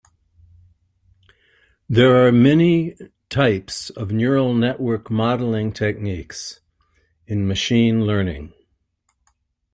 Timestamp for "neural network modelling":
4.09-5.73